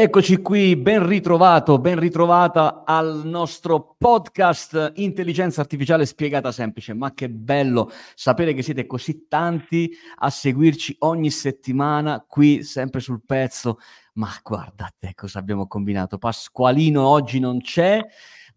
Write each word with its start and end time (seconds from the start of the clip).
Eccoci 0.00 0.36
qui, 0.36 0.76
ben 0.76 1.04
ritrovato, 1.04 1.80
ben 1.80 1.98
ritrovata 1.98 2.84
al 2.86 3.22
nostro 3.24 3.96
podcast 3.98 4.92
Intelligenza 4.94 5.60
Artificiale 5.60 6.06
Spiegata 6.06 6.52
Semplice. 6.52 6.94
Ma 6.94 7.12
che 7.14 7.28
bello 7.28 7.90
sapere 8.14 8.54
che 8.54 8.62
siete 8.62 8.86
così 8.86 9.26
tanti 9.26 9.90
a 10.18 10.30
seguirci 10.30 10.98
ogni 11.00 11.32
settimana 11.32 12.24
qui, 12.28 12.62
sempre 12.62 13.00
sul 13.00 13.22
pezzo. 13.26 13.80
Ma 14.12 14.28
guardate 14.40 15.14
cosa 15.16 15.40
abbiamo 15.40 15.66
combinato. 15.66 16.16
Pasqualino 16.16 17.04
oggi 17.04 17.40
non 17.40 17.60
c'è 17.60 18.00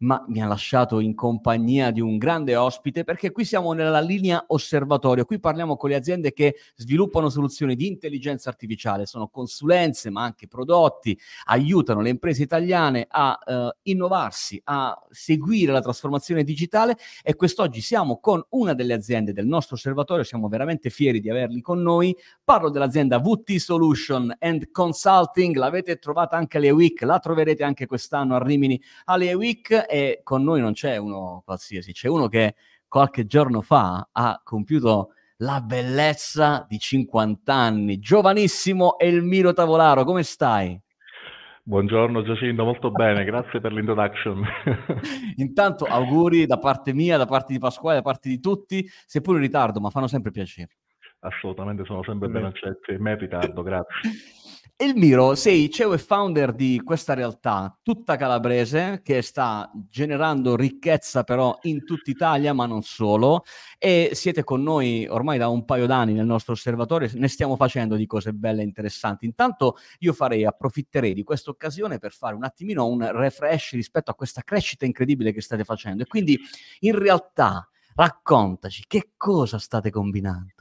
ma 0.02 0.24
mi 0.28 0.42
ha 0.42 0.48
lasciato 0.48 1.00
in 1.00 1.16
compagnia 1.16 1.92
di 1.92 2.00
un 2.00 2.18
grande 2.18 2.56
ospite 2.56 3.04
perché 3.04 3.32
qui 3.32 3.46
siamo 3.46 3.74
nella 3.74 4.00
linea 4.00 4.44
osservatorio, 4.48 5.26
qui 5.26 5.40
parliamo 5.40 5.76
con 5.76 5.90
le 5.90 5.96
aziende 5.96 6.34
che 6.34 6.56
sviluppano 6.76 7.30
soluzioni 7.30 7.76
di 7.76 7.88
intelligenza 7.88 8.50
artificiale, 8.50 9.06
sono 9.06 9.28
consulenze 9.28 10.10
ma 10.10 10.24
anche 10.24 10.48
prodotti, 10.48 11.18
aiutano 11.46 12.02
le 12.02 12.10
imprese 12.10 12.44
italiane 12.44 13.06
a 13.10 13.38
eh, 13.46 13.76
innovarsi, 13.84 14.60
a 14.66 15.00
seguire 15.10 15.72
la 15.72 15.82
trasformazione 15.82 16.44
digitale 16.44 16.98
e 17.24 17.36
quest'oggi 17.36 17.82
siamo 17.82 18.20
con 18.20 18.44
una 18.50 18.74
delle 18.74 18.94
aziende 18.94 19.34
del 19.34 19.46
nostro 19.46 19.76
osservatorio, 19.76 20.24
siamo 20.24 20.48
veramente 20.48 20.90
fieri 20.90 21.20
di 21.20 21.30
averli 21.30 21.62
con 21.62 21.82
noi, 21.82 22.16
parlo 22.44 22.70
dell'azienda 22.70 23.20
VT 23.20 23.56
Solution 23.58 24.36
and 24.40 24.72
Consulting, 24.72 25.56
l'avete 25.56 25.98
trovata 25.98 26.36
anche 26.36 26.58
alle 26.58 26.72
Week, 26.72 27.02
la 27.04 27.20
troverete 27.20 27.64
anche 27.64 27.86
quest'anno 27.86 28.36
a 28.36 28.44
Rimini. 28.44 28.82
Alle 29.06 29.34
Week 29.34 29.90
e 29.92 30.22
con 30.24 30.42
noi 30.42 30.62
non 30.62 30.72
c'è 30.72 30.96
uno 30.96 31.42
qualsiasi, 31.44 31.92
c'è 31.92 32.08
uno 32.08 32.30
che 32.30 32.56
qualche 32.88 33.26
giorno 33.26 33.62
fa 33.62 34.08
ha 34.10 34.42
compiuto 34.42 35.10
la 35.40 35.60
bellezza 35.60 36.66
di 36.66 36.80
50 36.80 37.54
anni. 37.54 38.00
Giovanissimo 38.00 38.98
Elmiro 38.98 39.52
Tavolaro, 39.52 40.06
come 40.06 40.24
stai? 40.24 40.80
Buongiorno 41.64 42.24
Giacinto, 42.24 42.64
molto 42.64 42.90
bene, 42.90 43.26
grazie 43.26 43.60
per 43.60 43.74
l'introduction. 43.74 44.42
Intanto 45.36 45.84
auguri 45.84 46.46
da 46.46 46.58
parte 46.58 46.94
mia, 46.94 47.18
da 47.18 47.26
parte 47.26 47.52
di 47.52 47.60
Pasquale, 47.60 47.98
da 47.98 48.02
parte 48.02 48.30
di 48.30 48.40
tutti, 48.40 48.90
seppur 49.06 49.36
in 49.36 49.42
ritardo, 49.42 49.82
ma 49.82 49.90
fanno 49.90 50.08
sempre 50.08 50.32
piacere. 50.32 50.78
Assolutamente, 51.22 51.86
sono 51.86 52.04
sempre 52.04 52.30
ben 52.30 52.46
accetti. 52.46 52.98
Me 52.98 53.16
ritardo, 53.16 53.62
grazie. 53.62 53.96
Elmiro, 54.82 55.36
sei 55.36 55.70
CEO 55.70 55.94
e 55.94 56.00
founder 56.00 56.54
di 56.54 56.82
questa 56.84 57.14
realtà 57.14 57.78
tutta 57.84 58.16
calabrese 58.16 59.02
che 59.04 59.22
sta 59.22 59.72
generando 59.88 60.56
ricchezza 60.56 61.24
però 61.24 61.56
in 61.64 61.86
tutta 61.86 62.10
Italia, 62.10 62.52
ma 62.52 62.66
non 62.66 62.82
solo. 62.82 63.44
E 63.78 64.10
siete 64.14 64.44
con 64.44 64.64
noi 64.64 65.06
ormai 65.08 65.38
da 65.38 65.50
un 65.50 65.66
paio 65.66 65.86
d'anni 65.86 66.14
nel 66.14 66.26
nostro 66.26 66.54
osservatorio, 66.54 67.08
ne 67.14 67.28
stiamo 67.28 67.56
facendo 67.58 67.96
di 67.96 68.08
cose 68.08 68.34
belle 68.34 68.62
e 68.62 68.66
interessanti. 68.66 69.26
Intanto 69.26 69.76
io 70.00 70.14
farei, 70.14 70.46
approfitterei 70.46 71.14
di 71.14 71.22
questa 71.22 71.52
occasione 71.52 72.00
per 72.00 72.12
fare 72.12 72.34
un 72.34 72.44
attimino 72.44 72.88
un 72.88 73.08
refresh 73.12 73.74
rispetto 73.74 74.10
a 74.10 74.16
questa 74.16 74.42
crescita 74.42 74.86
incredibile 74.86 75.32
che 75.32 75.42
state 75.42 75.64
facendo. 75.64 76.02
E 76.02 76.08
quindi 76.08 76.40
in 76.80 76.98
realtà 76.98 77.70
raccontaci 77.94 78.86
che 78.88 79.12
cosa 79.16 79.60
state 79.60 79.92
combinando. 79.92 80.61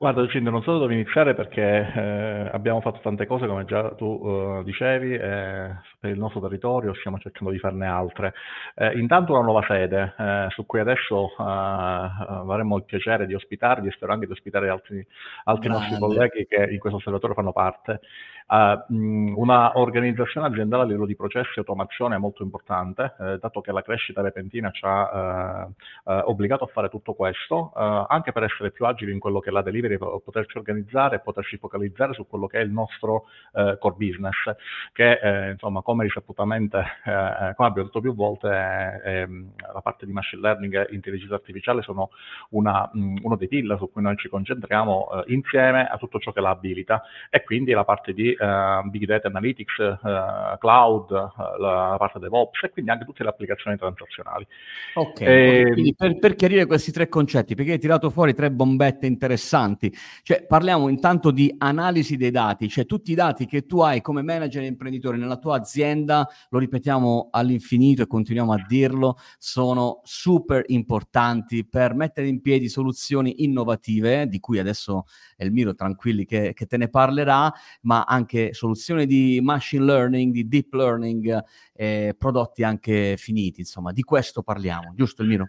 Guarda 0.00 0.20
Lucinda, 0.20 0.50
non 0.50 0.62
so 0.62 0.78
dove 0.78 0.94
iniziare 0.94 1.34
perché 1.34 1.60
eh, 1.60 2.50
abbiamo 2.52 2.80
fatto 2.80 3.00
tante 3.02 3.26
cose 3.26 3.48
come 3.48 3.64
già 3.64 3.96
tu 3.96 4.22
eh, 4.24 4.62
dicevi 4.62 5.12
eh, 5.14 5.74
per 5.98 6.10
il 6.12 6.18
nostro 6.20 6.40
territorio, 6.40 6.94
stiamo 6.94 7.18
cercando 7.18 7.50
di 7.50 7.58
farne 7.58 7.88
altre. 7.88 8.32
Eh, 8.76 8.96
intanto 8.96 9.32
una 9.32 9.42
nuova 9.42 9.64
sede 9.66 10.14
eh, 10.16 10.46
su 10.50 10.64
cui 10.66 10.78
adesso 10.78 11.30
eh, 11.30 11.42
avremo 11.42 12.76
il 12.76 12.84
piacere 12.84 13.26
di 13.26 13.34
ospitarvi 13.34 13.88
e 13.88 13.90
spero 13.90 14.12
anche 14.12 14.26
di 14.26 14.32
ospitare 14.32 14.68
altri, 14.68 15.04
altri 15.46 15.68
nostri 15.68 15.98
colleghi 15.98 16.46
che 16.46 16.68
in 16.70 16.78
questo 16.78 16.98
osservatorio 16.98 17.34
fanno 17.34 17.50
parte. 17.50 17.98
Uh, 18.48 18.80
una 18.88 19.76
organizzazione 19.78 20.46
aziendale 20.46 20.84
a 20.84 20.86
livello 20.86 21.04
di 21.04 21.14
processi 21.14 21.50
e 21.56 21.58
automazione 21.58 22.14
è 22.14 22.18
molto 22.18 22.42
importante, 22.42 23.14
dato 23.38 23.60
che 23.60 23.72
la 23.72 23.82
crescita 23.82 24.22
repentina 24.22 24.70
ci 24.70 24.86
ha 24.86 25.68
obbligato 26.24 26.64
a 26.64 26.68
fare 26.68 26.88
tutto 26.88 27.12
questo, 27.12 27.72
anche 27.74 28.32
per 28.32 28.44
essere 28.44 28.70
più 28.70 28.86
agili 28.86 29.12
in 29.12 29.18
quello 29.18 29.40
che 29.40 29.50
è 29.50 29.52
la 29.52 29.60
delivery, 29.60 29.87
poterci 29.96 30.58
organizzare 30.58 31.16
e 31.16 31.20
poterci 31.20 31.56
focalizzare 31.56 32.12
su 32.12 32.26
quello 32.26 32.46
che 32.46 32.58
è 32.58 32.62
il 32.62 32.70
nostro 32.70 33.26
eh, 33.54 33.76
core 33.78 33.94
business, 33.96 34.34
che 34.92 35.12
eh, 35.12 35.50
insomma, 35.52 35.80
come 35.82 36.04
risaputamente, 36.04 36.82
come 37.02 37.68
abbiamo 37.68 37.84
detto 37.84 38.00
più 38.00 38.14
volte, 38.14 38.48
la 38.48 39.80
parte 39.80 40.04
di 40.04 40.12
machine 40.12 40.42
learning 40.42 40.74
e 40.74 40.94
intelligenza 40.94 41.34
artificiale 41.34 41.82
sono 41.82 42.10
una, 42.50 42.88
mh, 42.92 43.18
uno 43.22 43.36
dei 43.36 43.48
pillar 43.48 43.78
su 43.78 43.90
cui 43.90 44.02
noi 44.02 44.16
ci 44.16 44.28
concentriamo 44.28 45.24
insieme 45.26 45.86
a 45.86 45.96
tutto 45.96 46.18
ciò 46.18 46.32
che 46.32 46.40
la 46.40 46.50
abilita 46.50 47.02
e 47.30 47.44
quindi 47.44 47.72
la 47.72 47.84
parte 47.84 48.12
di 48.12 48.36
uh, 48.38 48.88
Big 48.88 49.04
Data 49.04 49.28
Analytics, 49.28 49.98
Cloud, 50.58 51.10
la 51.58 51.94
parte 51.98 52.18
DevOps 52.18 52.64
e 52.64 52.70
quindi 52.70 52.90
anche 52.90 53.04
tutte 53.04 53.22
le 53.22 53.28
applicazioni 53.28 53.76
transazionali. 53.76 54.46
Ok, 54.94 55.20
e... 55.20 55.60
Ehm, 55.60 55.92
per, 55.96 56.18
per, 56.18 56.34
chiarire 56.34 56.66
questi 56.66 56.92
tre 56.92 57.08
concetti, 57.08 57.54
perché 57.54 57.72
hai 57.72 57.78
tirato 57.78 58.10
fuori 58.10 58.34
tre 58.34 58.50
bombette 58.50 59.06
interessanti, 59.06 59.77
cioè 60.22 60.44
parliamo 60.46 60.88
intanto 60.88 61.30
di 61.30 61.54
analisi 61.58 62.16
dei 62.16 62.30
dati, 62.30 62.68
cioè 62.68 62.86
tutti 62.86 63.12
i 63.12 63.14
dati 63.14 63.46
che 63.46 63.66
tu 63.66 63.80
hai 63.80 64.00
come 64.00 64.22
manager 64.22 64.62
e 64.62 64.66
imprenditore 64.66 65.16
nella 65.16 65.36
tua 65.36 65.56
azienda, 65.56 66.28
lo 66.50 66.58
ripetiamo 66.58 67.28
all'infinito 67.30 68.02
e 68.02 68.06
continuiamo 68.06 68.52
a 68.52 68.64
dirlo, 68.66 69.16
sono 69.38 70.00
super 70.04 70.64
importanti 70.66 71.66
per 71.66 71.94
mettere 71.94 72.28
in 72.28 72.40
piedi 72.40 72.68
soluzioni 72.68 73.44
innovative, 73.44 74.26
di 74.26 74.40
cui 74.40 74.58
adesso 74.58 75.04
Elmiro 75.36 75.74
tranquilli 75.74 76.24
che, 76.24 76.52
che 76.54 76.66
te 76.66 76.76
ne 76.76 76.88
parlerà, 76.88 77.52
ma 77.82 78.04
anche 78.04 78.52
soluzioni 78.52 79.06
di 79.06 79.40
machine 79.42 79.84
learning, 79.84 80.32
di 80.32 80.48
deep 80.48 80.72
learning, 80.72 81.44
eh, 81.74 82.14
prodotti 82.18 82.62
anche 82.64 83.16
finiti, 83.16 83.60
insomma, 83.60 83.92
di 83.92 84.02
questo 84.02 84.42
parliamo, 84.42 84.92
giusto 84.94 85.22
Elmiro? 85.22 85.48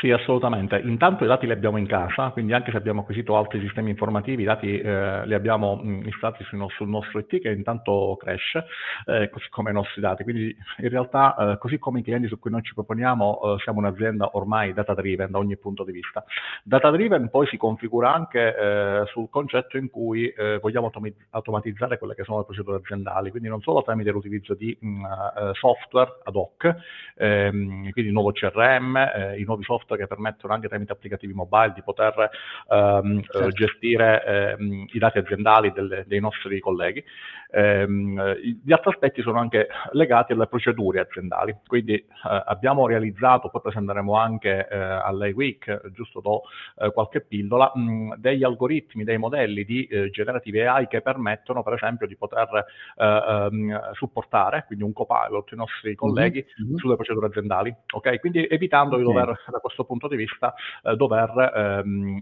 Sì, 0.00 0.12
assolutamente. 0.12 0.78
Intanto 0.78 1.24
i 1.24 1.26
dati 1.26 1.44
li 1.46 1.50
abbiamo 1.50 1.76
in 1.76 1.86
casa, 1.88 2.30
quindi 2.30 2.52
anche 2.52 2.70
se 2.70 2.76
abbiamo 2.76 3.00
acquisito 3.00 3.36
altri 3.36 3.58
sistemi 3.58 3.90
informativi, 3.90 4.42
i 4.42 4.44
dati 4.44 4.78
eh, 4.78 5.26
li 5.26 5.34
abbiamo 5.34 5.74
mh, 5.74 6.02
installati 6.04 6.44
sul 6.44 6.58
nostro, 6.58 6.84
sul 6.84 6.88
nostro, 6.88 7.18
IT 7.18 7.40
che 7.40 7.50
intanto 7.50 8.16
cresce, 8.16 8.64
eh, 9.06 9.28
così 9.28 9.48
come 9.50 9.70
i 9.70 9.72
nostri 9.72 10.00
dati. 10.00 10.22
Quindi 10.22 10.56
in 10.82 10.88
realtà, 10.88 11.34
eh, 11.54 11.58
così 11.58 11.78
come 11.80 11.98
i 11.98 12.02
clienti 12.04 12.28
su 12.28 12.38
cui 12.38 12.52
noi 12.52 12.62
ci 12.62 12.74
proponiamo, 12.74 13.40
eh, 13.56 13.58
siamo 13.64 13.80
un'azienda 13.80 14.30
ormai 14.34 14.72
data 14.72 14.94
driven 14.94 15.32
da 15.32 15.38
ogni 15.38 15.56
punto 15.56 15.82
di 15.82 15.90
vista. 15.90 16.22
Data 16.62 16.90
driven 16.92 17.28
poi 17.28 17.48
si 17.48 17.56
configura 17.56 18.14
anche 18.14 18.54
eh, 18.56 19.02
sul 19.06 19.28
concetto 19.28 19.78
in 19.78 19.90
cui 19.90 20.28
eh, 20.28 20.60
vogliamo 20.62 20.92
automatizzare 21.30 21.98
quelle 21.98 22.14
che 22.14 22.22
sono 22.22 22.38
le 22.38 22.44
procedure 22.44 22.76
aziendali, 22.76 23.30
quindi 23.30 23.48
non 23.48 23.60
solo 23.62 23.82
tramite 23.82 24.12
l'utilizzo 24.12 24.54
di 24.54 24.76
mh, 24.80 25.50
software 25.54 26.18
ad 26.22 26.36
hoc, 26.36 26.72
ehm, 27.16 27.90
quindi 27.90 28.10
il 28.10 28.12
nuovo 28.12 28.30
CRM, 28.30 28.96
i 29.36 29.42
nuovi 29.42 29.64
software 29.64 29.86
software 29.88 30.02
che 30.02 30.06
permettono 30.06 30.52
anche 30.52 30.68
tramite 30.68 30.92
applicativi 30.92 31.32
mobile 31.32 31.72
di 31.74 31.82
poter 31.82 32.28
ehm, 32.68 33.22
certo. 33.22 33.48
gestire 33.50 34.24
ehm, 34.24 34.86
i 34.92 34.98
dati 34.98 35.18
aziendali 35.18 35.72
delle, 35.72 36.04
dei 36.06 36.20
nostri 36.20 36.60
colleghi. 36.60 37.02
Ehm, 37.50 38.34
gli 38.62 38.72
altri 38.72 38.90
aspetti 38.90 39.22
sono 39.22 39.38
anche 39.38 39.68
legati 39.92 40.32
alle 40.32 40.46
procedure 40.46 41.00
aziendali, 41.00 41.56
quindi 41.66 41.94
eh, 41.94 42.06
abbiamo 42.44 42.86
realizzato, 42.86 43.48
poi 43.48 43.62
presenteremo 43.62 44.14
anche 44.14 44.68
eh, 44.68 44.76
all'I-Week, 44.76 45.90
giusto 45.92 46.20
do 46.20 46.42
eh, 46.78 46.92
qualche 46.92 47.22
pillola, 47.22 47.72
mh, 47.74 48.16
degli 48.16 48.44
algoritmi, 48.44 49.04
dei 49.04 49.16
modelli 49.16 49.64
di 49.64 49.86
eh, 49.86 50.10
generative 50.10 50.66
AI 50.66 50.86
che 50.88 51.00
permettono 51.00 51.62
per 51.62 51.74
esempio 51.74 52.06
di 52.06 52.16
poter 52.16 52.64
eh, 52.96 53.04
ehm, 53.04 53.92
supportare, 53.92 54.64
quindi 54.66 54.84
un 54.84 54.92
copilot, 54.92 55.52
i 55.52 55.56
nostri 55.56 55.94
colleghi 55.94 56.44
mm-hmm. 56.62 56.76
sulle 56.76 56.96
procedure 56.96 57.28
aziendali, 57.28 57.74
ok? 57.94 58.20
Quindi 58.20 58.46
evitando 58.46 58.96
okay. 58.96 59.06
di 59.06 59.12
dover 59.12 59.38
da 59.46 59.58
questo 59.58 59.77
punto 59.84 60.08
di 60.08 60.16
vista 60.16 60.54
eh, 60.82 60.96
dover 60.96 61.82
ehm, 61.84 62.20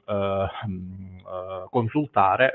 consultare 1.71 2.53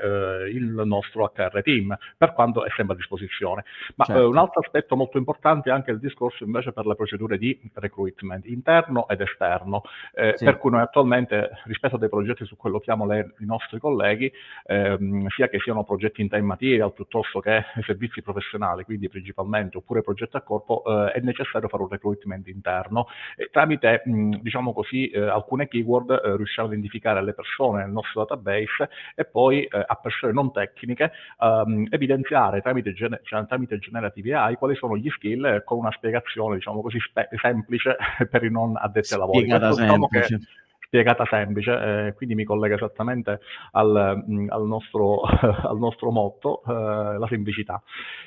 il 0.50 0.82
nostro 0.84 1.30
HR 1.34 1.62
team 1.62 1.96
per 2.16 2.32
quanto 2.32 2.64
è 2.64 2.70
sempre 2.74 2.94
a 2.94 2.96
disposizione. 2.96 3.64
Ma 3.96 4.04
certo. 4.04 4.22
eh, 4.22 4.24
un 4.24 4.36
altro 4.36 4.60
aspetto 4.60 4.96
molto 4.96 5.18
importante 5.18 5.70
è 5.70 5.72
anche 5.72 5.90
il 5.90 5.98
discorso 5.98 6.44
invece 6.44 6.72
per 6.72 6.86
le 6.86 6.94
procedure 6.94 7.38
di 7.38 7.58
recruitment 7.74 8.46
interno 8.46 9.08
ed 9.08 9.20
esterno, 9.20 9.82
eh, 10.14 10.34
sì. 10.36 10.44
per 10.44 10.58
cui 10.58 10.70
noi 10.70 10.80
attualmente 10.80 11.50
rispetto 11.64 11.96
a 11.96 11.98
dei 11.98 12.08
progetti 12.08 12.44
su 12.44 12.56
cui 12.56 12.70
lochiamo 12.70 13.06
le, 13.06 13.34
i 13.38 13.44
nostri 13.44 13.78
colleghi, 13.78 14.32
ehm, 14.66 15.28
sia 15.28 15.48
che 15.48 15.58
siano 15.60 15.84
progetti 15.84 16.20
in 16.20 16.28
time 16.28 16.42
material 16.42 16.92
piuttosto 16.92 17.40
che 17.40 17.64
servizi 17.84 18.22
professionali, 18.22 18.84
quindi 18.84 19.08
principalmente, 19.08 19.78
oppure 19.78 20.02
progetti 20.02 20.36
a 20.36 20.42
corpo, 20.42 20.82
eh, 20.84 21.12
è 21.12 21.20
necessario 21.20 21.68
fare 21.68 21.82
un 21.82 21.88
recruitment 21.88 22.46
interno 22.48 23.06
tramite, 23.50 24.02
mh, 24.04 24.36
diciamo 24.40 24.72
così, 24.72 24.91
eh, 24.92 25.20
alcune 25.20 25.68
keyword 25.68 26.10
eh, 26.10 26.36
riusciamo 26.36 26.68
a 26.68 26.70
identificare 26.72 27.22
le 27.22 27.34
persone 27.34 27.82
nel 27.82 27.90
nostro 27.90 28.20
database 28.24 28.88
e 29.14 29.24
poi 29.24 29.64
eh, 29.64 29.84
a 29.86 29.94
persone 29.96 30.32
non 30.32 30.52
tecniche 30.52 31.12
ehm, 31.40 31.86
evidenziare 31.90 32.60
tramite, 32.60 32.92
gener- 32.92 33.22
cioè, 33.24 33.44
tramite 33.46 33.78
generative 33.78 34.34
AI 34.34 34.56
quali 34.56 34.74
sono 34.74 34.96
gli 34.96 35.08
skill 35.10 35.44
eh, 35.44 35.64
con 35.64 35.78
una 35.78 35.92
spiegazione, 35.92 36.56
diciamo 36.56 36.82
così, 36.82 36.98
spe- 37.00 37.28
semplice 37.40 37.96
per 38.30 38.44
i 38.44 38.50
non 38.50 38.76
addetti 38.76 39.12
ai 39.14 39.18
lavori. 39.18 39.38
Spiegata 39.38 39.72
semplice. 39.72 40.36
Diciamo 40.36 40.60
spiegata 40.92 41.24
semplice, 41.24 41.72
eh, 41.72 42.12
quindi 42.12 42.34
mi 42.34 42.44
collega 42.44 42.74
esattamente 42.74 43.40
al, 43.70 44.22
mh, 44.26 44.48
al, 44.50 44.66
nostro, 44.66 45.22
al 45.24 45.78
nostro, 45.78 46.10
motto, 46.10 46.62
eh, 46.66 47.16
la 47.16 47.26
semplicità. 47.28 47.82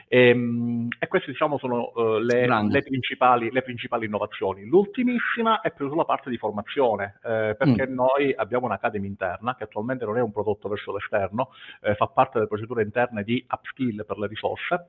E, 0.08 0.34
mh, 0.34 0.88
e 0.98 1.08
queste 1.08 1.30
diciamo 1.30 1.60
sono 1.60 1.92
uh, 1.94 2.18
le, 2.18 2.48
le, 2.48 2.82
principali, 2.82 3.52
le, 3.52 3.62
principali, 3.62 4.08
innovazioni. 4.08 4.66
L'ultimissima 4.66 5.62
è 5.62 5.72
più 5.74 5.88
sulla 5.90 6.06
parte 6.06 6.32
di 6.32 6.38
formazione, 6.38 7.20
eh, 7.24 7.56
perché 7.56 7.88
mm. 7.88 7.94
noi 7.94 8.34
abbiamo 8.36 8.66
un'academy 8.66 9.06
interna 9.06 9.56
che 9.56 9.66
attualmente 9.66 10.06
non 10.06 10.18
è 10.18 10.22
un 10.22 10.32
prodotto 10.32 10.68
verso 10.68 10.92
l'esterno, 10.92 11.50
eh, 11.82 11.94
fa 11.94 12.08
parte 12.08 12.32
delle 12.34 12.48
procedure 12.48 12.82
interne 12.82 13.22
di 13.22 13.46
upskill 13.48 14.04
per 14.06 14.18
le 14.18 14.26
risorse 14.26 14.88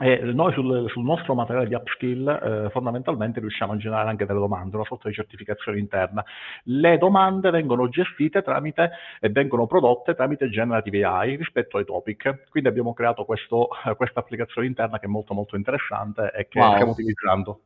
e 0.00 0.18
noi 0.32 0.50
sul, 0.54 0.88
sul, 0.88 1.04
nostro 1.04 1.34
materiale 1.34 1.68
di 1.68 1.74
upskill 1.74 2.28
eh, 2.28 2.70
fondamentalmente 2.70 3.38
riusciamo 3.38 3.74
a 3.74 3.76
generare 3.76 4.08
anche 4.08 4.24
delle 4.24 4.38
domande, 4.38 4.76
una 4.76 4.86
sorta 4.86 5.08
di 5.08 5.14
certificazione 5.14 5.78
interna. 5.78 6.24
Le 6.64 6.96
domande 6.96 7.50
vengono 7.50 7.86
gestite 7.90 8.40
tramite 8.42 8.92
e 9.20 9.28
vengono 9.28 9.66
prodotte 9.66 10.14
tramite 10.14 10.48
Generative 10.48 11.04
AI 11.04 11.36
rispetto 11.36 11.76
ai 11.76 11.84
topic. 11.84 12.48
Quindi 12.48 12.70
abbiamo 12.70 12.94
creato 12.94 13.26
questo, 13.26 13.68
questa 13.98 14.20
applicazione 14.20 14.66
interna 14.66 14.98
che 14.98 15.04
è 15.04 15.08
molto 15.08 15.34
molto 15.34 15.56
interessante 15.56 16.32
e 16.34 16.48
che 16.48 16.60
wow. 16.60 16.72
stiamo 16.72 16.92
utilizzando. 16.92 17.60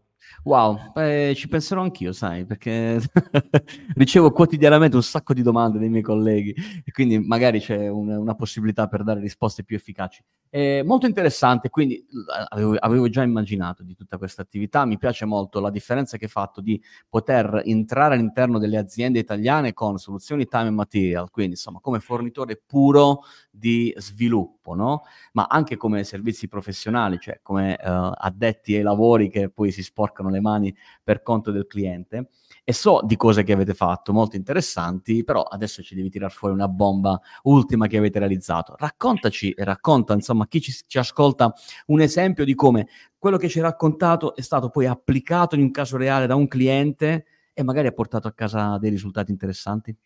Wow, 0.45 0.93
eh, 0.97 1.33
ci 1.35 1.49
penserò 1.49 1.81
anch'io, 1.81 2.13
sai, 2.13 2.45
perché 2.45 3.01
ricevo 3.95 4.31
quotidianamente 4.31 4.97
un 4.97 5.03
sacco 5.03 5.33
di 5.33 5.41
domande 5.41 5.79
dai 5.79 5.89
miei 5.89 6.03
colleghi 6.03 6.55
e 6.85 6.93
quindi 6.93 7.19
magari 7.19 7.61
c'è 7.61 7.89
un, 7.89 8.11
una 8.11 8.35
possibilità 8.35 8.87
per 8.87 9.05
dare 9.05 9.21
risposte 9.21 9.65
più 9.65 9.77
efficaci. 9.77 10.23
È 10.51 10.83
molto 10.83 11.07
interessante, 11.07 11.69
quindi 11.69 12.07
avevo, 12.51 12.77
avevo, 12.79 13.09
già 13.09 13.23
immaginato 13.23 13.83
di 13.83 13.95
tutta 13.97 14.19
questa 14.19 14.43
attività, 14.43 14.85
mi 14.85 14.99
piace 14.99 15.25
molto 15.25 15.61
la 15.61 15.71
differenza 15.71 16.17
che 16.17 16.27
hai 16.27 16.31
fatto 16.31 16.61
di 16.61 16.81
poter 17.09 17.63
entrare 17.65 18.15
all'interno 18.15 18.59
delle 18.59 18.77
aziende 18.77 19.19
italiane 19.19 19.73
con 19.73 19.99
soluzioni 19.99 20.47
time 20.47 20.69
and 20.69 20.77
material, 20.77 21.31
quindi 21.31 21.53
insomma 21.53 21.81
come 21.81 22.01
fornitore 22.01 22.61
puro 22.65 23.23
di 23.51 23.93
sviluppo, 23.97 24.75
no? 24.75 25.03
ma 25.33 25.47
anche 25.49 25.77
come 25.77 26.05
servizi 26.05 26.47
professionali, 26.47 27.19
cioè 27.19 27.41
come 27.43 27.77
uh, 27.83 28.13
addetti 28.15 28.77
ai 28.77 28.83
lavori 28.83 29.31
che 29.31 29.49
poi 29.49 29.73
si 29.73 29.83
sporcano 30.05 30.29
le 30.29 30.41
mani 30.41 30.75
per 31.03 31.23
conto 31.23 31.51
del 31.51 31.67
cliente. 31.67 32.29
E 32.63 32.73
so 32.73 33.01
di 33.03 33.17
cose 33.17 33.43
che 33.43 33.53
avete 33.53 33.75
fatto, 33.75 34.13
molto 34.13 34.37
interessanti, 34.37 35.25
però 35.25 35.43
adesso 35.43 35.83
ci 35.83 35.95
devi 35.95 36.11
tirare 36.11 36.33
fuori 36.33 36.55
una 36.55 36.69
bomba 36.69 37.21
ultima 37.43 37.87
che 37.87 37.97
avete 37.97 38.19
realizzato. 38.19 38.75
Raccontaci 38.79 39.51
e 39.51 39.65
racconta, 39.65 40.15
insomma, 40.15 40.47
chi 40.47 40.61
ci, 40.61 40.73
ci 40.87 40.99
ascolta 40.99 41.53
un 41.87 42.01
esempio 42.01 42.45
di 42.45 42.55
come 42.55 42.89
quello 43.19 43.37
che 43.37 43.49
ci 43.49 43.59
hai 43.59 43.65
raccontato 43.65 44.35
è 44.35 44.43
stato 44.43 44.69
poi 44.69 44.87
applicato 44.87 45.55
in 45.55 45.63
un 45.63 45.71
caso 45.71 45.97
reale 45.97 46.27
da 46.27 46.35
un 46.35 46.47
cliente 46.47 47.25
e 47.55 47.63
magari 47.63 47.87
ha 47.87 47.93
portato 47.93 48.27
a 48.27 48.33
casa 48.33 48.79
dei 48.79 48.91
risultati 48.91 49.31
interessanti? 49.31 49.97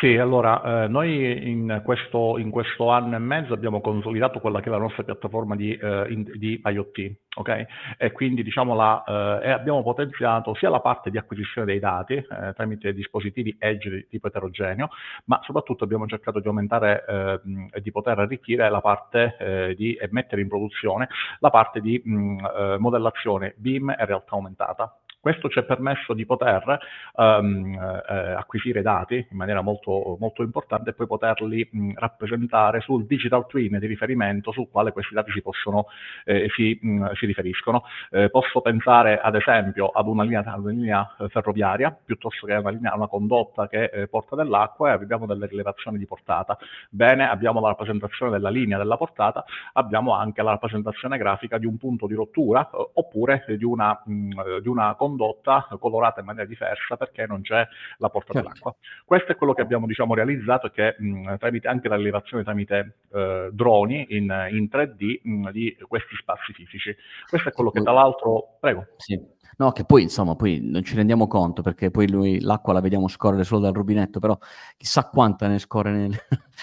Sì, 0.00 0.16
allora, 0.16 0.84
eh, 0.84 0.88
noi 0.88 1.48
in 1.48 1.82
questo, 1.84 2.38
in 2.38 2.50
questo, 2.50 2.88
anno 2.88 3.16
e 3.16 3.18
mezzo 3.18 3.52
abbiamo 3.52 3.80
consolidato 3.80 4.40
quella 4.40 4.60
che 4.60 4.68
è 4.68 4.70
la 4.70 4.78
nostra 4.78 5.02
piattaforma 5.02 5.54
di, 5.54 5.74
eh, 5.74 6.06
in, 6.08 6.24
di 6.34 6.60
IoT, 6.64 7.12
ok? 7.36 7.66
E 7.98 8.12
quindi 8.12 8.42
diciamo 8.42 8.74
la, 8.74 9.40
eh, 9.42 9.50
abbiamo 9.50 9.82
potenziato 9.82 10.54
sia 10.54 10.70
la 10.70 10.80
parte 10.80 11.10
di 11.10 11.18
acquisizione 11.18 11.66
dei 11.66 11.78
dati 11.78 12.14
eh, 12.14 12.52
tramite 12.54 12.92
dispositivi 12.92 13.56
edge 13.58 13.90
di 13.90 14.06
tipo 14.08 14.28
eterogeneo, 14.28 14.88
ma 15.24 15.40
soprattutto 15.42 15.84
abbiamo 15.84 16.06
cercato 16.06 16.40
di 16.40 16.48
aumentare 16.48 17.04
ehm, 17.06 17.68
e 17.72 17.80
di 17.80 17.90
poter 17.90 18.18
arricchire 18.18 18.70
la 18.70 18.80
parte 18.80 19.36
eh, 19.38 19.74
di 19.74 19.94
e 19.94 20.08
mettere 20.10 20.40
in 20.40 20.48
produzione 20.48 21.08
la 21.40 21.50
parte 21.50 21.80
di 21.80 22.00
mh, 22.02 22.14
mm, 22.14 22.38
eh, 22.38 22.76
modellazione 22.78 23.54
BIM 23.56 23.90
e 23.90 24.04
realtà 24.04 24.34
aumentata. 24.34 24.98
Questo 25.28 25.50
ci 25.50 25.58
ha 25.58 25.62
permesso 25.62 26.14
di 26.14 26.24
poter 26.24 26.78
um, 27.16 27.74
eh, 27.74 28.32
acquisire 28.32 28.80
dati 28.80 29.26
in 29.30 29.36
maniera 29.36 29.60
molto, 29.60 30.16
molto 30.18 30.42
importante 30.42 30.88
e 30.88 30.92
poi 30.94 31.06
poterli 31.06 31.68
mh, 31.70 31.92
rappresentare 31.96 32.80
sul 32.80 33.04
digital 33.04 33.46
twin 33.46 33.78
di 33.78 33.86
riferimento 33.86 34.52
sul 34.52 34.70
quale 34.70 34.90
questi 34.90 35.12
dati 35.12 35.30
si, 35.30 35.42
possono, 35.42 35.88
eh, 36.24 36.48
si, 36.56 36.78
mh, 36.80 37.12
si 37.12 37.26
riferiscono. 37.26 37.82
Eh, 38.10 38.30
posso 38.30 38.62
pensare 38.62 39.20
ad 39.20 39.34
esempio 39.34 39.88
ad 39.88 40.06
una 40.06 40.22
linea, 40.22 40.40
una 40.56 40.70
linea 40.70 41.16
eh, 41.18 41.28
ferroviaria 41.28 41.94
piuttosto 42.02 42.46
che 42.46 42.54
a 42.54 42.60
una, 42.60 42.70
linea, 42.70 42.94
una 42.94 43.06
condotta 43.06 43.68
che 43.68 43.90
eh, 43.92 44.08
porta 44.08 44.34
dell'acqua 44.34 44.88
e 44.88 44.92
abbiamo 44.92 45.26
delle 45.26 45.44
rilevazioni 45.44 45.98
di 45.98 46.06
portata. 46.06 46.56
Bene, 46.88 47.28
abbiamo 47.28 47.60
la 47.60 47.68
rappresentazione 47.68 48.32
della 48.32 48.48
linea 48.48 48.78
della 48.78 48.96
portata, 48.96 49.44
abbiamo 49.74 50.14
anche 50.14 50.40
la 50.40 50.52
rappresentazione 50.52 51.18
grafica 51.18 51.58
di 51.58 51.66
un 51.66 51.76
punto 51.76 52.06
di 52.06 52.14
rottura 52.14 52.70
eh, 52.70 52.92
oppure 52.94 53.44
di 53.46 53.64
una, 53.64 54.00
mh, 54.02 54.60
di 54.60 54.68
una 54.68 54.94
condotta 54.94 55.16
condotta 55.18 55.66
colorata 55.80 56.20
in 56.20 56.26
maniera 56.26 56.46
diversa 56.46 56.96
perché 56.96 57.26
non 57.26 57.42
c'è 57.42 57.66
la 57.98 58.08
porta 58.08 58.32
certo. 58.32 58.48
dell'acqua. 58.48 58.74
Questo 59.04 59.32
è 59.32 59.36
quello 59.36 59.52
che 59.52 59.62
abbiamo 59.62 59.86
diciamo, 59.86 60.14
realizzato 60.14 60.70
che 60.70 60.94
mh, 60.96 61.36
tramite 61.36 61.66
anche 61.66 61.88
la 61.88 61.96
rilevazione 61.96 62.44
tramite 62.44 62.98
eh, 63.12 63.48
droni 63.52 64.06
in, 64.10 64.48
in 64.52 64.68
3D 64.70 65.20
mh, 65.22 65.50
di 65.50 65.76
questi 65.86 66.14
spazi 66.16 66.52
fisici. 66.52 66.94
Questo 67.28 67.48
è 67.48 67.52
quello 67.52 67.70
che 67.70 67.82
tra 67.82 67.92
l'altro... 67.92 68.56
Prego. 68.60 68.86
Sì. 68.96 69.36
No, 69.58 69.72
che 69.72 69.84
poi 69.84 70.02
insomma, 70.02 70.36
poi 70.36 70.60
non 70.62 70.84
ci 70.84 70.94
rendiamo 70.94 71.26
conto 71.26 71.62
perché 71.62 71.90
poi 71.90 72.08
lui 72.08 72.40
l'acqua 72.40 72.72
la 72.72 72.80
vediamo 72.80 73.08
scorrere 73.08 73.42
solo 73.42 73.62
dal 73.62 73.72
rubinetto, 73.72 74.20
però 74.20 74.38
chissà 74.76 75.08
quanta 75.08 75.48
ne 75.48 75.58
scorre 75.58 75.90
nel, 75.90 76.16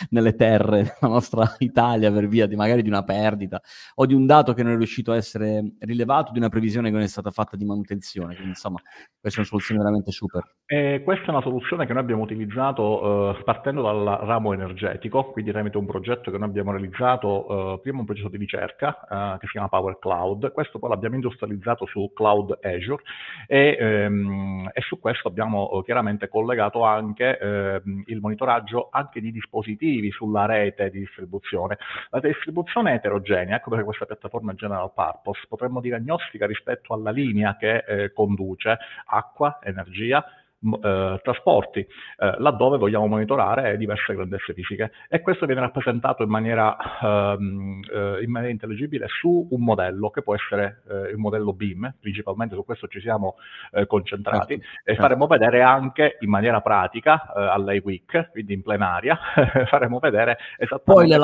nelle 0.10 0.36
terre 0.36 0.84
della 0.84 1.14
nostra 1.14 1.56
Italia 1.60 2.12
per 2.12 2.28
via 2.28 2.46
di 2.48 2.56
magari 2.56 2.82
di 2.82 2.90
una 2.90 3.04
perdita 3.04 3.62
o 3.96 4.06
di 4.06 4.14
un 4.14 4.26
dato 4.26 4.54
che 4.54 4.64
non 4.64 4.74
è 4.74 4.78
riuscito 4.78 5.12
a 5.12 5.16
essere 5.16 5.74
rilevato, 5.80 6.32
di 6.32 6.40
una 6.40 6.50
previsione 6.50 6.90
che 6.90 6.96
non 6.96 7.04
è 7.04 7.08
stata 7.08 7.32
fatta 7.32 7.56
di 7.56 7.66
manutenzione. 7.66 8.34
Quindi 8.34 8.50
insomma, 8.50 8.80
questa 9.20 9.40
è 9.40 9.42
una 9.42 9.50
soluzione 9.50 9.82
veramente 9.82 10.12
super. 10.12 10.44
E 10.66 11.02
questa 11.04 11.28
è 11.28 11.30
una 11.30 11.42
soluzione 11.42 11.86
che 11.86 11.94
noi 11.94 12.02
abbiamo 12.02 12.24
utilizzato 12.24 13.38
eh, 13.38 13.44
partendo 13.44 13.82
dal 13.82 14.20
ramo 14.24 14.54
energetico, 14.54 15.32
quindi 15.32 15.52
tramite 15.52 15.78
un 15.78 15.86
progetto 15.86 16.32
che 16.32 16.38
noi 16.38 16.48
abbiamo 16.50 16.72
realizzato, 16.72 17.76
eh, 17.76 17.80
prima 17.82 18.00
un 18.00 18.06
progetto 18.06 18.30
di 18.30 18.38
ricerca 18.38 19.36
eh, 19.36 19.38
che 19.40 19.46
si 19.46 19.54
chiama 19.54 19.70
Power 19.70 20.00
Cloud, 20.00 20.52
questo 20.52 20.80
poi 20.80 20.90
l'abbiamo 20.90 21.16
industrializzato 21.16 21.86
su 21.86 22.12
Cloud 22.14 22.58
Azure 22.62 23.04
e, 23.48 23.78
ehm, 23.80 24.70
e 24.74 24.82
su 24.82 25.00
questo 25.00 25.28
abbiamo 25.28 25.70
eh, 25.72 25.84
chiaramente 25.84 26.28
collegato 26.28 26.84
anche 26.84 27.38
ehm, 27.38 28.04
il 28.08 28.20
monitoraggio 28.20 28.90
anche 28.92 29.22
di 29.22 29.32
dispositivi 29.32 29.85
sulla 30.12 30.46
rete 30.46 30.90
di 30.90 31.00
distribuzione. 31.00 31.78
La 32.10 32.20
distribuzione 32.20 32.92
è 32.92 32.96
eterogenea, 32.96 33.58
ecco 33.58 33.70
perché 33.70 33.86
questa 33.86 34.06
piattaforma 34.06 34.52
è 34.52 34.56
general 34.56 34.92
purpose, 34.94 35.46
potremmo 35.48 35.82
dire 35.82 35.98
agnostica 35.98 36.46
rispetto 36.46 36.94
alla 36.94 37.12
linea 37.12 37.56
che 37.58 37.78
eh, 37.78 38.14
conduce 38.14 38.78
acqua, 39.06 39.60
energia, 39.64 40.26
eh, 40.82 41.20
trasporti, 41.22 41.80
eh, 41.80 42.36
laddove 42.40 42.78
vogliamo 42.78 43.08
monitorare 43.08 43.78
diverse 43.78 44.14
grandezze 44.14 44.54
fisiche. 44.54 44.92
E 45.10 45.22
questo 45.22 45.46
viene 45.46 45.62
rappresentato 45.62 46.24
in 46.24 46.30
maniera, 46.30 46.76
ehm, 47.02 47.82
eh, 47.94 48.24
in 48.24 48.32
maniera 48.32 48.52
intelligibile 48.52 49.08
su 49.08 49.48
un 49.50 49.62
modello, 49.64 50.10
che 50.10 50.22
può 50.22 50.36
essere 50.36 50.82
eh, 50.90 51.12
il 51.12 51.18
modello 51.18 51.54
BIM, 51.54 51.96
principalmente 52.00 52.56
su 52.56 52.64
questo 52.66 52.88
ci 52.88 53.00
siamo 53.00 53.36
eh, 53.72 53.86
concentrati, 53.86 54.56
certo, 54.56 54.64
e 54.64 54.82
certo. 54.86 55.02
faremo 55.02 55.28
vedere 55.28 55.62
anche 55.62 56.18
in 56.20 56.30
maniera 56.30 56.62
pratica 56.62 57.34
eh, 57.34 57.42
all'AIWIC, 57.42 58.32
quindi 58.32 58.54
in 58.54 58.62
plenaria, 58.62 59.18
faremo 59.70 60.00
vedere 60.00 60.38
esattamente... 60.58 61.18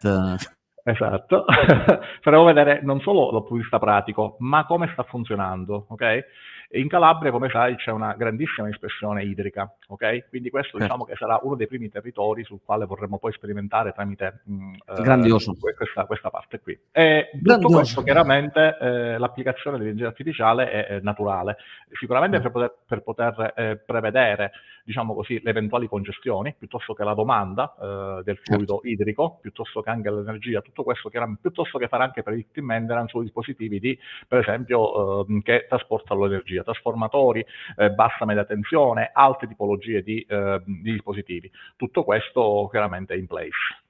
Poi! 0.00 0.54
Esatto, 0.88 1.44
faremo 2.22 2.44
vedere 2.44 2.78
non 2.80 3.00
solo 3.00 3.32
dal 3.32 3.40
punto 3.40 3.54
di 3.54 3.60
vista 3.62 3.80
pratico, 3.80 4.36
ma 4.38 4.64
come 4.66 4.88
sta 4.92 5.02
funzionando, 5.02 5.86
ok? 5.88 6.24
In 6.70 6.88
Calabria, 6.88 7.30
come 7.30 7.48
sai, 7.48 7.76
c'è 7.76 7.90
una 7.90 8.14
grandissima 8.14 8.68
espressione 8.68 9.24
idrica, 9.24 9.72
ok? 9.88 10.28
Quindi 10.28 10.50
questo 10.50 10.78
certo. 10.78 10.84
diciamo 10.84 11.04
che 11.04 11.14
sarà 11.16 11.38
uno 11.42 11.54
dei 11.54 11.66
primi 11.66 11.88
territori 11.88 12.44
sul 12.44 12.60
quale 12.64 12.86
vorremmo 12.86 13.18
poi 13.18 13.32
sperimentare 13.32 13.92
tramite 13.92 14.40
mh, 14.44 14.54
mm, 14.54 14.74
eh, 14.74 15.74
questa, 15.76 16.04
questa, 16.06 16.30
parte 16.30 16.60
qui. 16.60 16.78
E 16.90 17.30
tutto 17.42 17.68
questo 17.68 18.02
chiaramente 18.02 18.76
eh, 18.80 19.18
l'applicazione 19.18 19.78
dell'intelligenza 19.78 20.08
artificiale 20.08 20.70
è, 20.70 20.86
è 20.86 21.00
naturale, 21.00 21.56
sicuramente 21.92 22.38
mm. 22.38 22.42
per 22.42 22.50
poter, 22.50 22.76
per 22.86 23.02
poter 23.02 23.52
eh, 23.56 23.76
prevedere 23.76 24.52
diciamo 24.86 25.14
così, 25.14 25.40
le 25.42 25.50
eventuali 25.50 25.88
congestioni, 25.88 26.54
piuttosto 26.56 26.94
che 26.94 27.02
la 27.02 27.12
domanda 27.12 27.74
eh, 27.74 28.22
del 28.22 28.38
fluido 28.38 28.74
certo. 28.74 28.86
idrico, 28.86 29.38
piuttosto 29.42 29.82
che 29.82 29.90
anche 29.90 30.10
l'energia, 30.12 30.60
tutto 30.60 30.84
questo 30.84 31.08
chiaramente, 31.08 31.40
piuttosto 31.42 31.76
che 31.76 31.88
fare 31.88 32.04
anche 32.04 32.22
predictive 32.22 32.64
maintenance 32.64 33.10
su 33.10 33.20
dispositivi 33.20 33.80
di, 33.80 33.98
per 34.28 34.38
esempio, 34.38 35.26
eh, 35.26 35.42
che 35.42 35.66
trasportano 35.68 36.24
l'energia, 36.26 36.55
trasformatori, 36.62 37.44
eh, 37.76 37.90
bassa 37.90 38.24
media 38.24 38.44
tensione, 38.44 39.10
altre 39.12 39.48
tipologie 39.48 40.02
di, 40.02 40.20
eh, 40.28 40.62
di 40.64 40.92
dispositivi. 40.92 41.50
Tutto 41.76 42.04
questo 42.04 42.68
chiaramente 42.70 43.14
è 43.14 43.16
in 43.16 43.26
place 43.26 43.84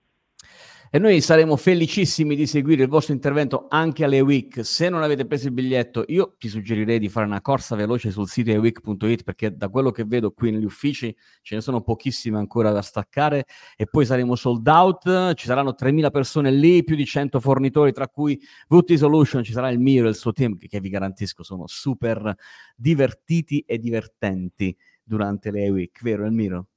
e 0.91 0.99
noi 0.99 1.21
saremo 1.21 1.57
felicissimi 1.57 2.37
di 2.37 2.47
seguire 2.47 2.83
il 2.83 2.89
vostro 2.89 3.13
intervento 3.13 3.67
anche 3.69 4.05
alle 4.05 4.21
week. 4.21 4.65
Se 4.65 4.89
non 4.89 5.03
avete 5.03 5.27
preso 5.27 5.47
il 5.47 5.53
biglietto, 5.53 6.05
io 6.09 6.35
ti 6.39 6.49
suggerirei 6.49 6.99
di 6.99 7.09
fare 7.09 7.27
una 7.27 7.41
corsa 7.41 7.75
veloce 7.75 8.11
sul 8.11 8.29
sito 8.29 8.51
eweek.it 8.51 9.23
perché 9.25 9.57
da 9.57 9.69
quello 9.69 9.91
che 9.91 10.05
vedo 10.05 10.31
qui 10.31 10.51
negli 10.51 10.65
uffici 10.65 11.15
ce 11.43 11.55
ne 11.57 11.61
sono 11.61 11.81
pochissime 11.81 12.39
ancora 12.39 12.71
da 12.71 12.83
staccare 12.83 13.47
e 13.77 13.87
poi 13.87 14.07
saremo 14.07 14.35
sold 14.35 14.67
out, 14.67 15.35
ci 15.35 15.47
saranno 15.47 15.75
3.000 15.79 16.11
persone 16.11 16.51
lì, 16.51 16.85
più 16.85 16.97
di 16.97 17.05
100 17.05 17.41
fornitori 17.41 17.93
tra 17.93 18.09
cui 18.09 18.41
VT 18.69 18.95
Solution, 18.95 19.43
ci 19.43 19.53
sarà 19.53 19.71
il 19.71 19.79
Miro 19.79 20.07
e 20.07 20.11
il 20.11 20.17
suo 20.17 20.33
team 20.33 20.57
che, 20.57 20.69
che 20.69 20.81
vi 20.81 20.89
garantisco 20.89 21.43
sono 21.43 21.67
super 21.67 22.35
divertiti 22.77 23.65
e 23.67 23.79
divertenti 23.79 24.77
durante 25.03 25.51
le 25.51 25.69
week, 25.71 26.03
vero 26.03 26.25
Elmiro? 26.25 26.69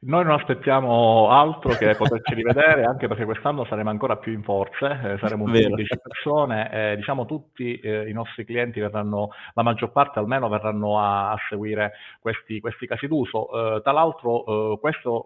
Noi 0.00 0.24
non 0.24 0.34
aspettiamo 0.34 1.30
altro 1.30 1.70
che 1.70 1.94
poterci 1.96 2.34
rivedere, 2.34 2.84
anche 2.84 3.08
perché 3.08 3.24
quest'anno 3.24 3.64
saremo 3.64 3.88
ancora 3.88 4.16
più 4.16 4.32
in 4.32 4.42
forze, 4.42 4.86
eh, 4.86 5.18
saremo 5.18 5.44
un 5.44 5.52
po' 5.52 5.56
di 5.56 5.74
10 5.74 5.98
persone, 6.02 6.70
eh, 6.70 6.96
diciamo 6.96 7.24
tutti 7.24 7.78
eh, 7.80 8.08
i 8.08 8.12
nostri 8.12 8.44
clienti 8.44 8.78
verranno, 8.78 9.30
la 9.54 9.62
maggior 9.62 9.92
parte 9.92 10.18
almeno 10.18 10.48
verranno 10.48 11.00
a, 11.00 11.30
a 11.30 11.36
seguire 11.48 11.92
questi, 12.20 12.60
questi, 12.60 12.86
casi 12.86 13.06
d'uso. 13.06 13.76
Eh, 13.76 13.82
tra 13.82 13.92
l'altro 13.92 14.74
eh, 14.74 14.78
questo 14.80 15.24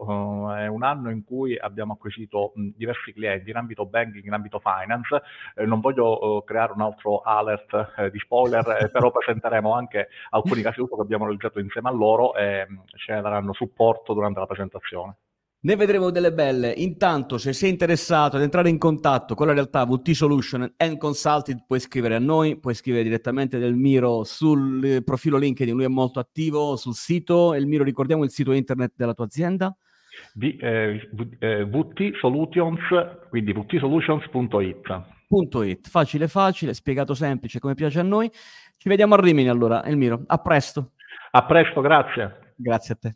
eh, 0.54 0.64
è 0.64 0.66
un 0.68 0.84
anno 0.84 1.10
in 1.10 1.24
cui 1.24 1.58
abbiamo 1.58 1.94
acquisito 1.94 2.52
mh, 2.54 2.68
diversi 2.76 3.12
clienti 3.12 3.50
in 3.50 3.56
ambito 3.56 3.86
banking, 3.86 4.24
in 4.24 4.32
ambito 4.32 4.60
finance, 4.60 5.20
non 5.66 5.80
voglio 5.80 6.42
creare 6.46 6.72
un 6.72 6.82
altro 6.82 7.20
alert 7.20 8.08
di 8.10 8.18
spoiler, 8.18 8.88
però 8.92 9.10
presenteremo 9.10 9.72
anche 9.74 10.08
alcuni 10.30 10.62
casi 10.62 10.78
d'uso 10.78 10.94
che 10.94 11.02
abbiamo 11.02 11.24
realizzato 11.24 11.58
insieme 11.58 11.88
a 11.88 11.92
loro 11.92 12.34
e 12.34 12.66
ce 12.96 13.14
ne 13.14 13.20
daranno 13.20 13.52
supporto 13.52 14.14
durante 14.14 14.38
la 14.38 14.46
presentazione 14.46 14.59
presentazione. 14.60 15.16
Ne 15.62 15.76
vedremo 15.76 16.10
delle 16.10 16.32
belle. 16.32 16.70
Intanto, 16.70 17.36
se 17.36 17.52
sei 17.52 17.68
interessato 17.68 18.36
ad 18.36 18.42
entrare 18.42 18.70
in 18.70 18.78
contatto 18.78 19.34
con 19.34 19.46
la 19.46 19.52
realtà 19.52 19.84
VT 19.84 20.12
Solution 20.12 20.72
and 20.78 20.96
Consulting, 20.96 21.64
puoi 21.66 21.80
scrivere 21.80 22.14
a 22.14 22.18
noi, 22.18 22.58
puoi 22.58 22.72
scrivere 22.72 23.02
direttamente 23.02 23.58
del 23.58 23.74
Miro 23.74 24.24
sul 24.24 25.02
profilo 25.04 25.36
LinkedIn, 25.36 25.74
lui 25.74 25.84
è 25.84 25.88
molto 25.88 26.18
attivo 26.18 26.76
sul 26.76 26.94
sito. 26.94 27.52
El 27.52 27.66
Miro, 27.66 27.84
ricordiamo 27.84 28.24
il 28.24 28.30
sito 28.30 28.52
internet 28.52 28.92
della 28.96 29.12
tua 29.12 29.26
azienda? 29.26 29.76
Di, 30.32 30.56
eh, 30.56 31.08
eh, 31.38 31.64
VT 31.66 32.16
Solutions, 32.18 32.80
quindi 33.28 33.52
vtsolutions.it. 33.52 35.04
.it. 35.62 35.88
Facile, 35.88 36.26
facile, 36.26 36.72
spiegato 36.72 37.12
semplice, 37.12 37.58
come 37.58 37.74
piace 37.74 38.00
a 38.00 38.02
noi. 38.02 38.30
Ci 38.78 38.88
vediamo 38.88 39.14
a 39.14 39.20
Rimini 39.20 39.50
allora, 39.50 39.84
Elmiro. 39.84 40.22
A 40.26 40.38
presto. 40.38 40.92
A 41.32 41.44
presto, 41.44 41.82
grazie. 41.82 42.54
Grazie 42.56 42.94
a 42.94 42.96
te. 42.98 43.14